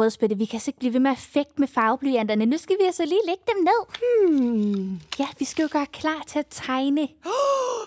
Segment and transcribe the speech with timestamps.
[0.00, 2.46] Rødspætte, vi kan altså ikke blive ved med at fægte med farveblyanterne.
[2.46, 3.80] Nu skal vi altså lige lægge dem ned.
[4.28, 5.00] Hmm.
[5.18, 7.08] Ja, vi skal jo gøre klar til at tegne.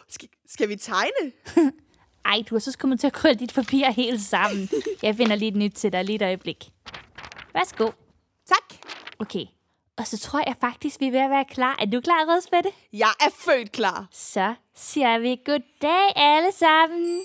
[0.09, 1.31] Skal, skal vi tegne?
[2.25, 4.69] Ej, du har så kommet til at krølle dit papir helt sammen.
[5.01, 6.69] Jeg finder lige et nyt til dig lige et øjeblik.
[7.53, 7.91] Værsgo.
[8.47, 8.93] Tak.
[9.19, 9.45] Okay,
[9.97, 11.75] og så tror jeg faktisk, vi er ved at være klar.
[11.79, 12.69] Er du klar, Rødspætte?
[12.93, 14.07] Jeg er født klar.
[14.11, 17.21] Så siger vi goddag alle sammen.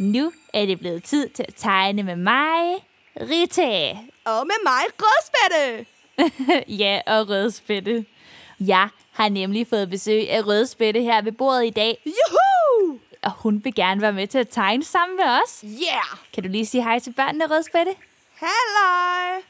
[0.00, 2.84] Nu er det blevet tid til at tegne med mig,
[3.16, 3.90] Rita.
[4.24, 5.86] Og med mig, Rødspætte.
[6.82, 8.06] ja, og Rødspætte.
[8.60, 12.98] Jeg har nemlig fået besøg af Rødspætte her ved bordet i dag, Juhu!
[13.22, 15.60] og hun vil gerne være med til at tegne sammen med os.
[15.64, 16.18] Yeah!
[16.34, 17.92] Kan du lige sige hej til børnene, Rødspætte?
[18.34, 19.42] Halløj!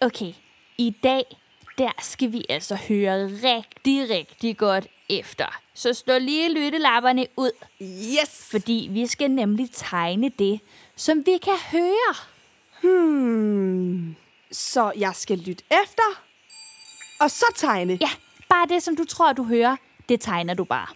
[0.00, 0.32] Okay,
[0.78, 1.24] i dag,
[1.78, 5.60] der skal vi altså høre rigtig, rigtig godt efter.
[5.74, 7.50] Så slå lige lyttelapperne ud,
[7.82, 8.48] Yes!
[8.50, 10.60] fordi vi skal nemlig tegne det,
[10.96, 12.14] som vi kan høre.
[12.82, 14.16] Hmm.
[14.52, 16.22] Så jeg skal lytte efter,
[17.20, 17.98] og så tegne.
[18.00, 18.10] Ja,
[18.48, 19.76] bare det, som du tror, du hører,
[20.08, 20.86] det tegner du bare.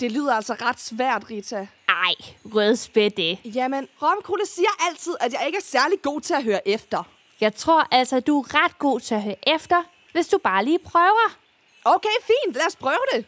[0.00, 1.66] Det lyder altså ret svært, Rita.
[1.88, 2.14] Ej,
[2.54, 3.38] rødspætte.
[3.44, 7.02] Jamen, Romkugle siger altid, at jeg ikke er særlig god til at høre efter.
[7.40, 9.82] Jeg tror altså, du er ret god til at høre efter,
[10.12, 11.36] hvis du bare lige prøver.
[11.84, 12.54] Okay, fint.
[12.56, 13.24] Lad os prøve det.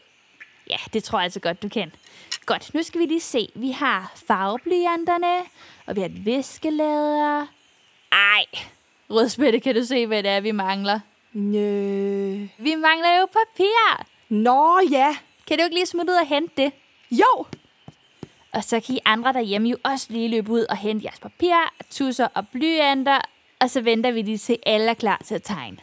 [0.71, 1.93] Ja, det tror jeg altså godt, du kan.
[2.47, 3.49] Godt, nu skal vi lige se.
[3.55, 5.39] Vi har farveblyanterne,
[5.87, 7.47] og vi har viskelæder.
[8.15, 8.45] Ej,
[9.11, 11.01] rødspætte, kan du se, hvad det er, vi mangler?
[11.33, 12.47] Nø.
[12.59, 14.07] Vi mangler jo papir.
[14.29, 15.17] Nå ja.
[15.49, 16.73] Kan du ikke lige smutte ud og hente det?
[17.11, 17.47] Jo.
[18.53, 21.73] Og så kan I andre derhjemme jo også lige løbe ud og hente jeres papir,
[21.91, 23.21] tusser og blyanter,
[23.61, 25.77] og så venter vi lige til alle er klar til at tegne.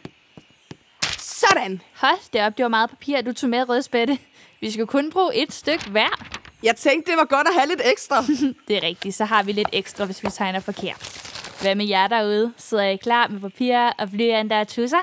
[1.17, 1.81] Sådan.
[1.95, 4.17] Hold det op, det var meget papir, du tog med, rødspætte.
[4.59, 6.25] Vi skal kun bruge et stykke hver.
[6.63, 8.23] Jeg tænkte, det var godt at have lidt ekstra.
[8.67, 11.31] Det er rigtigt, så har vi lidt ekstra, hvis vi tegner forkert.
[11.61, 12.53] Hvad med jer derude?
[12.57, 15.01] Sidder I klar med papir og blyanter og tusser?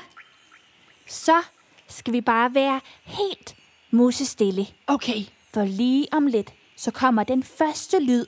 [1.07, 1.41] Så
[1.87, 3.55] skal vi bare være helt
[3.91, 4.67] musestille.
[4.87, 5.19] Okay.
[5.53, 8.25] For lige om lidt, så kommer den første lyd,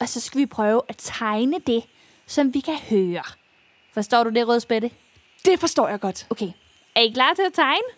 [0.00, 1.84] og så skal vi prøve at tegne det,
[2.26, 3.22] som vi kan høre.
[3.94, 4.90] Forstår du det, Rødspætte?
[5.44, 6.26] Det forstår jeg godt.
[6.30, 6.48] Okay,
[6.94, 7.88] er I klar til at tegne?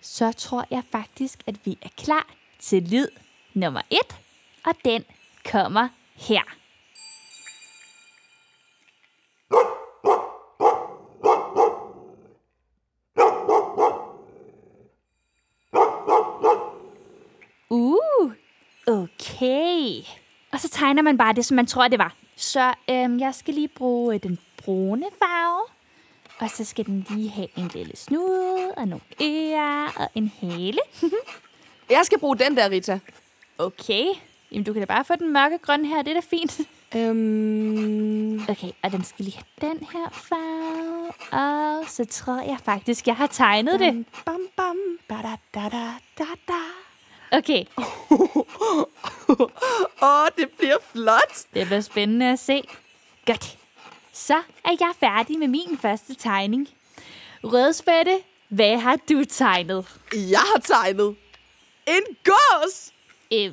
[0.00, 2.26] Så tror jeg faktisk, at vi er klar
[2.58, 3.08] til lyd
[3.54, 4.16] nummer et,
[4.64, 5.04] og den
[5.44, 6.42] kommer her.
[18.88, 20.02] Uh, okay.
[20.52, 22.14] Og så tegner man bare det, som man tror, det var.
[22.36, 25.62] Så øhm, jeg skal lige bruge øh, den brune farve.
[26.38, 30.78] Og så skal den lige have en lille snude, og nogle ører, og en hale.
[31.90, 32.98] Jeg skal bruge den der, Rita.
[33.58, 34.04] okay.
[34.52, 36.60] Jamen, du kan da bare få den mørkegrønne her, det er da fint.
[36.96, 41.12] Øhm, Okay, og den skal lige have den her farve.
[41.42, 44.06] Og så tror jeg faktisk, jeg har tegnet det.
[44.24, 44.76] bam, bam,
[45.08, 46.85] ba da da da da da.
[47.32, 47.64] Okay,
[50.02, 51.36] Åh, det bliver flot.
[51.54, 52.62] det bliver spændende at se.
[53.26, 53.58] Godt.
[54.12, 56.68] Så er jeg færdig med min første tegning.
[57.44, 59.86] Rødspætte, hvad har du tegnet?
[60.12, 61.16] Jeg har tegnet
[61.86, 62.92] en gås.
[63.32, 63.52] Øh,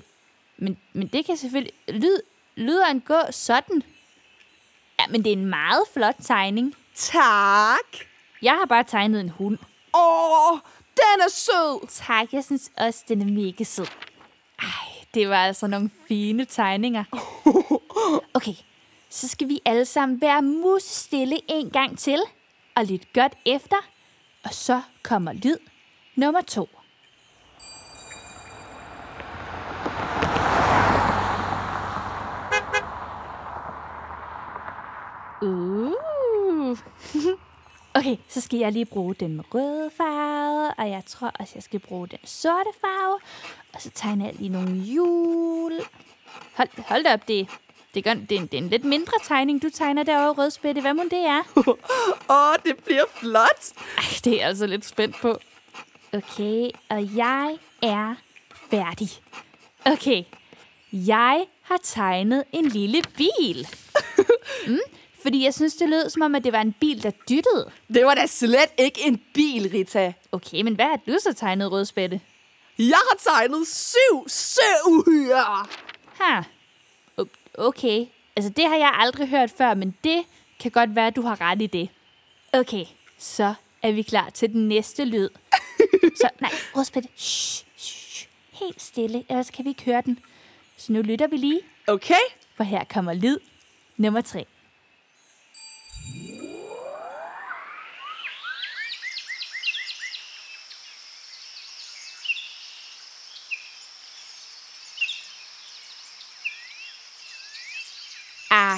[0.58, 1.74] men, men det kan selvfølgelig...
[1.88, 2.18] Lyd,
[2.56, 3.84] lyder en gå sådan.
[5.00, 6.76] Ja, men det er en meget flot tegning.
[6.96, 7.98] Tak.
[8.42, 9.58] Jeg har bare tegnet en hund.
[9.96, 10.60] Åh,
[10.96, 11.88] den er sød.
[11.90, 13.88] Tak, jeg synes også, den er mega sød.
[14.60, 14.68] Ej,
[15.14, 17.04] det var altså nogle fine tegninger.
[18.34, 18.54] Okay,
[19.10, 22.20] så skal vi alle sammen være musestille en gang til.
[22.76, 23.76] Og lidt godt efter.
[24.44, 25.58] Og så kommer lyd
[26.16, 26.70] nummer to.
[35.42, 36.78] Uh.
[37.96, 41.80] Okay, så skal jeg lige bruge den røde farve, og jeg tror også, jeg skal
[41.80, 43.20] bruge den sorte farve.
[43.74, 45.74] Og så tegner jeg lige nogle hjul.
[46.54, 47.48] Hold, hold da op, det,
[47.94, 50.82] det, gør, det, er en, det er en lidt mindre tegning, du tegner derovre, rødspætte.
[50.82, 51.42] Hvad må det er?
[52.36, 53.72] Åh, det bliver flot.
[53.98, 55.38] Ej, det er jeg altså lidt spændt på.
[56.14, 58.16] Okay, og jeg er
[58.70, 59.10] færdig.
[59.86, 60.24] Okay,
[60.92, 63.68] jeg har tegnet en lille bil.
[64.68, 64.80] Mm,
[65.24, 67.72] fordi jeg synes, det lød som om, at det var en bil, der dyttede.
[67.94, 70.14] Det var da slet ikke en bil, Rita.
[70.32, 72.22] Okay, men hvad har du så tegnet, rødspætte?
[72.80, 75.70] Jeg har tegnet syv søuhyrer.
[76.24, 76.42] Ha.
[77.58, 78.06] Okay.
[78.36, 80.24] Altså, det har jeg aldrig hørt før, men det
[80.60, 81.90] kan godt være, at du har ret i det.
[82.54, 82.86] Okay,
[83.18, 85.30] så er vi klar til den næste lyd.
[86.22, 87.10] Så, nej, rødspætte.
[87.16, 90.20] Shh, shh, helt stille, ellers kan vi ikke høre den.
[90.78, 92.24] Så nu lytter vi lige, Okay.
[92.56, 93.38] for her kommer lyd
[93.98, 94.46] nummer tre.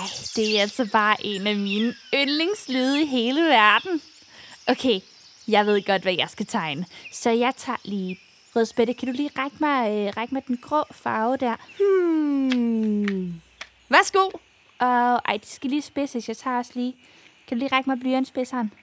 [0.05, 4.01] Ej, det er altså bare en af mine yndlingslyde i hele verden.
[4.67, 4.99] Okay,
[5.47, 6.85] jeg ved godt, hvad jeg skal tegne.
[7.11, 8.19] Så jeg tager lige...
[8.55, 11.55] Rødspætte, kan du lige række mig, øh, række mig den grå farve der?
[11.79, 13.41] Hmm.
[13.89, 14.29] Værsgo.
[14.79, 16.27] Og ej, de skal lige spidses.
[16.27, 16.95] Jeg tager også lige...
[17.47, 18.73] Kan du lige række mig blyantspidseren?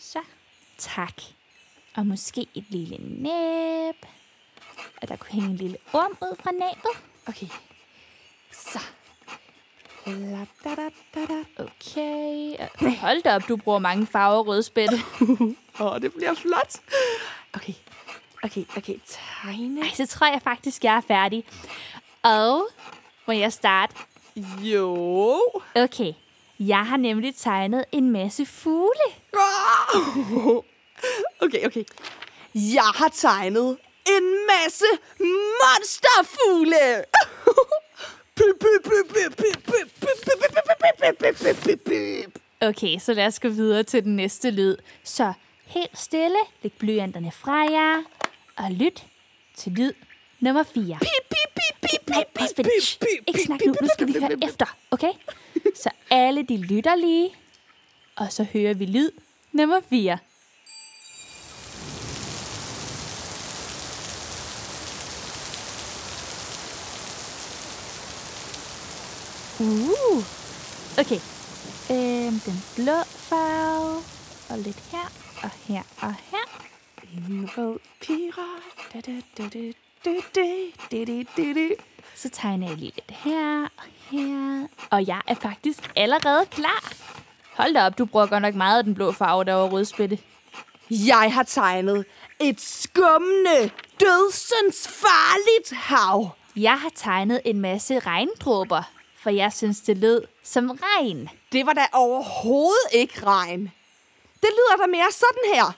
[0.00, 0.18] Så.
[0.78, 1.22] Tak.
[1.94, 3.96] Og måske et lille næb.
[5.02, 7.02] Og der kunne hænge en lille orm ud fra næbet.
[7.26, 7.46] Okay.
[8.52, 8.78] Så.
[8.78, 9.91] La, da, da, da, da.
[11.56, 12.56] Okay.
[13.00, 14.94] Hold da op, du bruger mange farver rødspætte.
[15.80, 16.80] Åh, oh, det bliver flot.
[17.54, 17.74] Okay.
[18.44, 18.94] Okay, okay.
[19.06, 19.80] Tegne.
[19.80, 21.44] Ej, så tror jeg faktisk, jeg er færdig.
[22.22, 22.68] Og
[23.26, 23.94] må jeg starte?
[24.60, 25.40] Jo.
[25.74, 26.12] Okay.
[26.58, 29.08] Jeg har nemlig tegnet en masse fugle.
[31.40, 31.84] Okay, okay.
[32.54, 34.84] Jeg har tegnet en masse
[35.62, 37.04] monsterfugle.
[42.60, 44.76] Okay, så lad os gå videre til den næste lyd.
[45.04, 45.32] Så
[45.66, 48.02] helt stille, læg blyanterne fra jer,
[48.56, 49.04] og lyt
[49.56, 49.92] til lyd
[50.40, 50.84] nummer 4.
[50.84, 52.66] Pip, pip, pip, pip, Nej, pip, pip, pip,
[53.26, 55.12] ikke pip, snak nu, nu skal vi høre efter, okay?
[55.74, 57.30] Så alle de lytter lige,
[58.16, 59.10] og så hører vi lyd
[59.52, 60.18] nummer 4.
[69.62, 70.22] Uh.
[70.98, 71.20] Okay.
[71.90, 74.02] Øhm, den blå farve.
[74.50, 75.08] Og lidt her,
[75.42, 76.46] og her, og her.
[77.02, 78.92] En rød pirat.
[78.92, 79.72] Da, da, da, da,
[80.04, 81.68] da, da, da, da, da.
[82.14, 84.66] Så tegner jeg lige lidt her og her.
[84.90, 86.92] Og jeg er faktisk allerede klar.
[87.54, 90.18] Hold da op, du bruger godt nok meget af den blå farve, der var rødspætte.
[90.90, 92.04] Jeg har tegnet
[92.40, 93.70] et skummende,
[94.00, 96.30] dødsensfarligt hav.
[96.56, 98.82] Jeg har tegnet en masse regndråber,
[99.22, 101.28] for jeg synes, det lød som regn.
[101.52, 103.72] Det var da overhovedet ikke regn.
[104.40, 105.72] Det lyder da mere sådan her.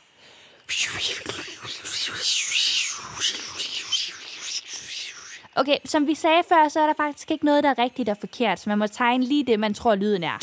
[5.56, 8.16] Okay, som vi sagde før, så er der faktisk ikke noget, der er rigtigt og
[8.20, 10.38] forkert, så man må tegne lige det, man tror, lyden er.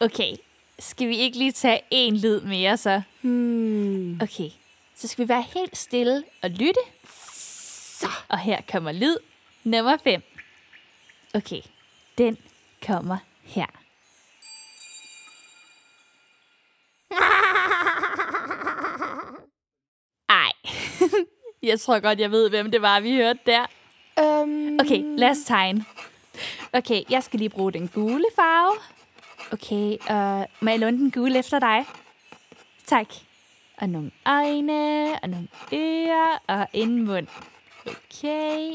[0.00, 0.36] Okay,
[0.78, 3.02] skal vi ikke lige tage en lyd mere så?
[3.20, 4.20] Hmm.
[4.22, 4.50] Okay,
[5.04, 6.80] så skal vi være helt stille og lytte.
[7.08, 8.08] Så.
[8.28, 9.16] Og her kommer lyd
[9.64, 10.22] nummer 5.
[11.34, 11.60] Okay,
[12.18, 12.38] den
[12.86, 13.66] kommer her.
[20.28, 20.52] Ej,
[21.70, 23.66] jeg tror godt, jeg ved, hvem det var, vi hørte der.
[24.22, 25.84] Um, Okay, lad os tegne.
[26.72, 28.76] Okay, jeg skal lige bruge den gule farve.
[29.52, 31.86] Okay, og må jeg låne den gule efter dig?
[32.86, 33.06] Tak.
[33.84, 37.26] Og nogle øjne, og nogle ører, og en mund.
[37.86, 38.72] Okay.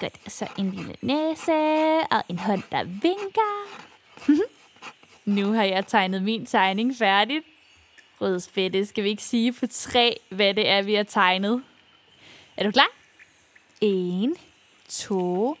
[0.00, 1.52] Godt, så en lille næse,
[2.10, 3.68] og en hånd, der vinker.
[5.36, 7.46] nu har jeg tegnet min tegning færdigt.
[8.20, 11.62] Rødspætte, skal vi ikke sige på tre, hvad det er, vi har tegnet?
[12.56, 12.88] Er du klar?
[13.80, 14.36] En,
[14.88, 15.56] to,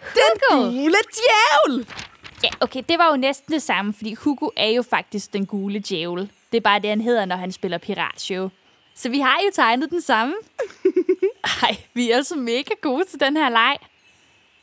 [0.00, 0.70] Den Hugo!
[0.70, 1.88] gule djævel!
[2.42, 5.78] Ja, okay, det var jo næsten det samme, fordi Hugo er jo faktisk den gule
[5.78, 6.30] djævel.
[6.54, 8.50] Det er bare det, han hedder, når han spiller piratshow.
[8.94, 10.34] Så vi har jo tegnet den samme.
[11.62, 13.76] Ej, vi er altså mega gode til den her leg.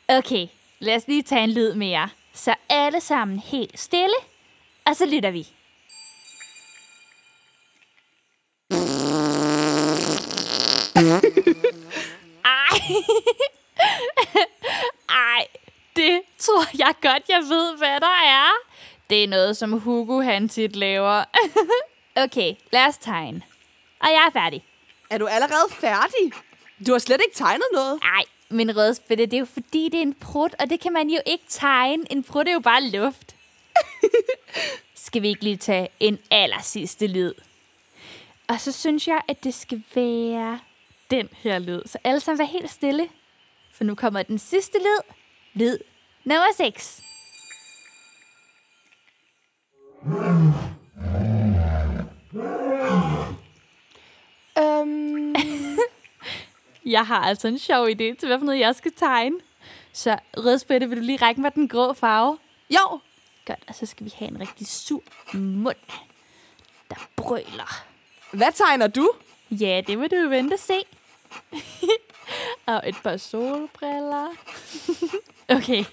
[0.08, 0.46] Okay,
[0.78, 2.08] lad os lige tage en lyd mere.
[2.32, 4.14] Så alle sammen helt stille,
[4.84, 5.46] og så lytter vi.
[12.44, 12.78] Ej.
[15.34, 15.46] Ej,
[15.96, 18.71] det tror jeg godt, jeg ved, hvad der er.
[19.12, 21.24] Det er noget, som Hugo han tit laver.
[22.24, 23.42] okay, lad os tegne.
[24.00, 24.64] Og jeg er færdig.
[25.10, 26.32] Er du allerede færdig?
[26.86, 28.00] Du har slet ikke tegnet noget.
[28.02, 31.08] Ej, men rødspætte, det er jo fordi, det er en prut, og det kan man
[31.08, 32.12] jo ikke tegne.
[32.12, 33.36] En prut er jo bare luft.
[34.94, 37.34] skal vi ikke lige tage en aller sidste lyd?
[38.48, 40.58] Og så synes jeg, at det skal være
[41.10, 41.82] den her lyd.
[41.86, 43.08] Så alle sammen vær helt stille.
[43.72, 45.14] For nu kommer den sidste lyd.
[45.54, 45.78] Lyd
[46.24, 47.02] nummer 6.
[54.58, 55.34] Øhm,
[56.94, 59.36] Jeg har altså en sjov idé til, hvad for noget jeg skal tegne.
[59.92, 62.38] Så rødspætte, vil du lige række mig den grå farve?
[62.70, 63.00] jo,
[63.46, 65.02] Godt, og så skal vi have en rigtig sur
[65.34, 65.76] mund,
[66.90, 67.84] der brøler.
[68.32, 69.10] hvad tegner du?
[69.50, 70.82] Ja, det vil du vente at se.
[72.66, 74.28] og et par solbriller.
[75.56, 75.84] okay.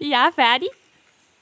[0.00, 0.68] jeg er færdig.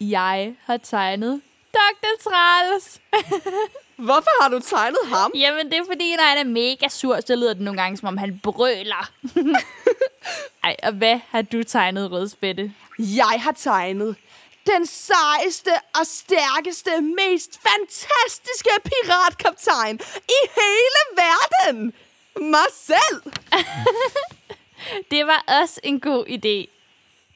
[0.00, 1.40] Jeg har tegnet
[1.72, 2.30] Dr.
[2.30, 3.00] Træls.
[4.06, 5.32] Hvorfor har du tegnet ham?
[5.34, 8.08] Jamen, det er fordi, når han er mega sur, så lyder det nogle gange, som
[8.08, 9.10] om han brøler.
[10.64, 12.72] Ej, og hvad har du tegnet, Rødspætte?
[12.98, 14.16] Jeg har tegnet
[14.66, 21.92] den sejeste og stærkeste, mest fantastiske piratkaptajn i hele verden.
[22.40, 23.22] Mig selv.
[25.10, 26.75] Det var også en god idé.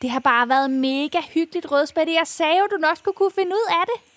[0.03, 2.13] Det har bare været mega hyggeligt, Rødspætte.
[2.13, 4.13] Jeg sagde jo, du nok skulle kunne finde ud af det.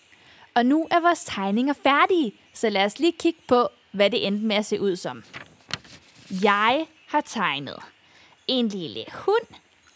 [0.55, 4.45] Og nu er vores tegninger færdige, så lad os lige kigge på, hvad det endte
[4.45, 5.23] med at se ud som.
[6.43, 7.77] Jeg har tegnet
[8.47, 9.47] en lille hund,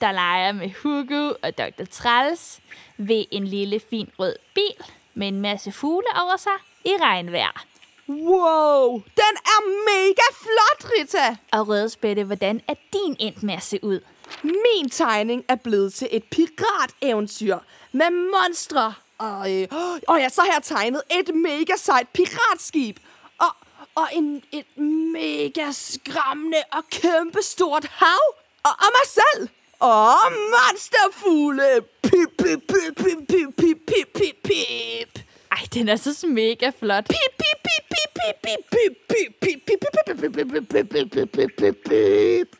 [0.01, 1.85] der leger med Hugo og Dr.
[1.91, 2.59] Træls
[2.97, 7.65] ved en lille fin rød bil med en masse fugle over sig i regnvejr.
[8.09, 11.37] Wow, den er mega flot, Rita.
[11.51, 13.99] Og Rødspætte, hvordan er din endt med at se ud?
[14.43, 17.57] Min tegning er blevet til et pirateventyr
[17.91, 18.93] med monstre.
[19.17, 19.67] Og, øh,
[20.07, 22.99] og ja, så har jeg tegnet et mega sejt piratskib.
[23.37, 23.55] Og,
[23.95, 24.77] og en, et
[25.13, 28.35] mega skræmmende og kæmpestort hav.
[28.63, 29.49] Og, og mig selv.
[29.79, 30.17] Og
[30.53, 31.81] monsterfugle.
[32.03, 35.19] Pip, pip, pip, pip, pip, pip, pip, pip, pip.
[35.51, 37.05] Ej, den er så mega flot.
[37.05, 41.31] Pip, pip, pip, pip, pip, pip, pip, pip, pip, pip, pip, pip, pip, pip, pip,
[41.31, 42.56] pip, pip, pip.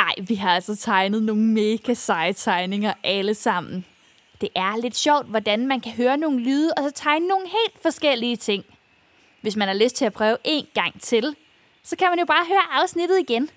[0.00, 3.84] Ej, vi har altså tegnet nogle mega seje tegninger alle sammen.
[4.40, 7.82] Det er lidt sjovt, hvordan man kan høre nogle lyde, og så tegne nogle helt
[7.82, 8.64] forskellige ting.
[9.40, 11.36] Hvis man har lyst til at prøve en gang til,
[11.82, 13.50] så kan man jo bare høre afsnittet igen.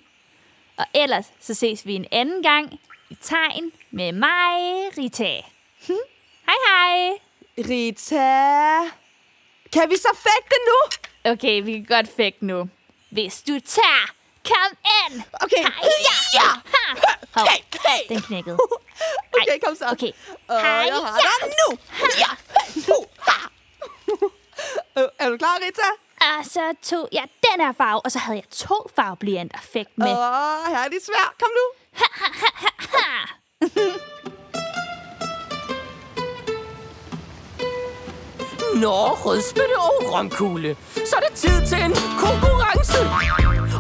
[0.78, 2.80] Og ellers så ses vi en anden gang
[3.10, 4.58] i tegn med mig,
[4.98, 5.42] Rita.
[6.46, 7.18] hej hej!
[7.58, 8.92] Rita,
[9.74, 10.78] kan vi så fægte nu?
[11.32, 12.70] Okay, vi kan godt fægte nu.
[13.10, 14.14] Hvis du tager,
[14.50, 14.72] kom
[15.02, 15.24] ind!
[15.44, 16.18] Okay, Hej, ja!
[16.40, 16.50] ja.
[17.36, 18.02] Hov, Hey, hey.
[18.16, 18.58] den knækkede.
[19.42, 19.86] Okay, kom så.
[19.92, 20.12] Okay.
[20.48, 21.46] Og Hej, jeg har ja.
[21.46, 21.78] dig nu.
[22.24, 22.32] Ja.
[22.88, 23.06] Nu.
[23.28, 23.40] Ha.
[24.98, 25.88] Øh, Er du klar, Rita?
[26.22, 30.08] Og så tog jeg den her farve, og så havde jeg to farveblyanter fægt med.
[30.08, 31.34] Åh, her er det svært.
[31.40, 31.66] Kom nu.
[38.76, 40.76] Nå, rødspætte og romkugle.
[40.96, 42.98] Så er det tid til en konkurrence.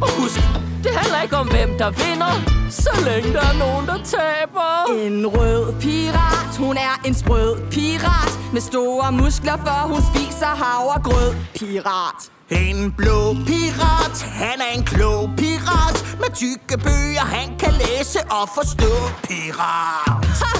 [0.01, 0.39] Og husk,
[0.83, 2.33] det handler ikke om, hvem der vinder,
[2.69, 4.71] så længe der er nogen, der taber.
[5.05, 8.31] En rød pirat, hun er en sprød pirat.
[8.53, 12.19] Med store muskler, for hun spiser havregrød Pirat.
[12.49, 16.17] En blå pirat, han er en klog pirat.
[16.21, 18.93] Med tykke bøger, han kan læse og forstå
[19.23, 20.25] pirat.
[20.41, 20.51] Ha!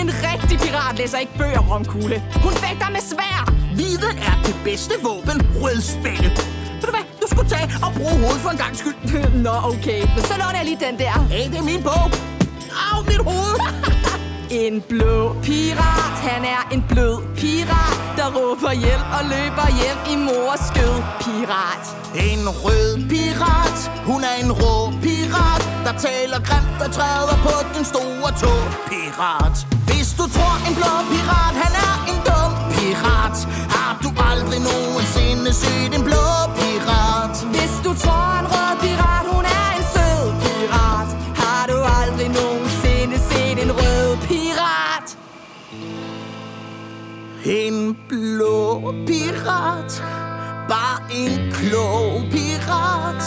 [0.00, 2.22] En rigtig pirat læser ikke bøger, romkugle.
[2.44, 3.40] Hun fægter med svær.
[3.76, 6.30] Viden er det bedste våben, rødspætte
[6.84, 8.98] Ved du hvad, du skulle tage og bruge hovedet for en gang skyld.
[9.46, 11.14] Nå, okay, men så låner jeg lige den der.
[11.34, 12.06] Hey, det er min bog.
[12.84, 13.58] Au, mit hoved.
[14.62, 20.14] En blå pirat, han er en blød pirat Der råber hjælp og løber hjem i
[20.26, 20.96] mors skød.
[21.22, 21.84] Pirat.
[22.28, 24.74] En rød pirat, hun er en rå
[25.04, 28.62] pirat Der taler grimt og træder på den store tog.
[28.90, 29.56] Pirat.
[29.88, 33.36] Hvis du tror en blå pirat, han er en dum pirat
[34.04, 36.26] du aldrig nogensinde set en blå
[36.58, 37.36] pirat.
[37.54, 41.08] Hvis du tror en rød pirat, hun er en sød pirat
[41.40, 45.08] Har du aldrig nogensinde set en rød pirat.
[47.44, 49.92] En blå pirat
[50.68, 53.24] Bare en klog pirat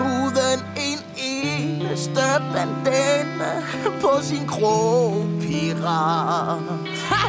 [0.00, 3.52] Uden en eneste bandane
[4.00, 6.60] På sin krog pirat.
[7.10, 7.24] Ha!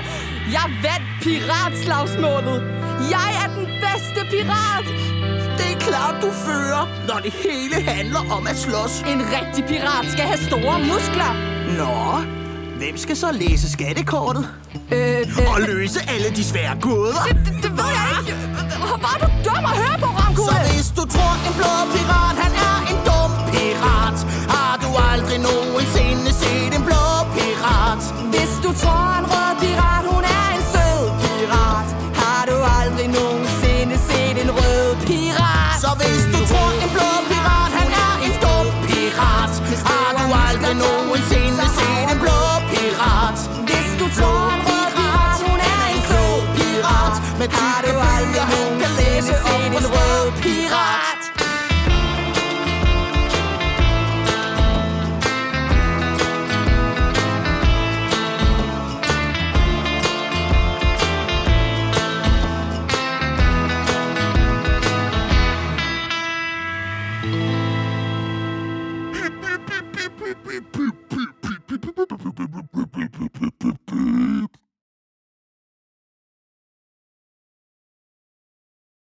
[0.51, 4.85] Jeg vandt piratslagsmålet Jeg er den bedste pirat.
[5.57, 8.93] Det er klart du fører Når det hele handler om at slås.
[9.13, 11.31] En rigtig pirat skal have store muskler.
[11.79, 11.93] Nå,
[12.77, 14.49] hvem skal så læse skattekortet?
[14.91, 17.21] Øh, øh, Og løse alle de svære gåder?
[17.29, 18.33] det, det ved jeg ikke.
[18.83, 21.71] Hvor var du dum at høre på, Så Ramkugle hvis du tror en blå